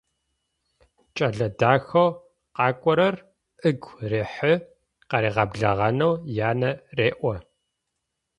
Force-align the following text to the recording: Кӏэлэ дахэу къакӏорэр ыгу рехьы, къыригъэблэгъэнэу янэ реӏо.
Кӏэлэ 1.15 1.47
дахэу 1.59 2.09
къакӏорэр 2.55 3.15
ыгу 3.67 3.91
рехьы, 4.09 4.53
къыригъэблэгъэнэу 5.09 6.13
янэ 6.49 6.71
реӏо. 6.97 7.33